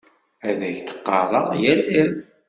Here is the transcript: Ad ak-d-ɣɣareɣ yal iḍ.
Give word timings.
Ad 0.47 0.59
ak-d-ɣɣareɣ 0.69 1.49
yal 1.61 1.81
iḍ. 2.01 2.17